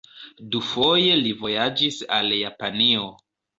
[0.55, 3.09] Dufoje li vojaĝis al Japanio.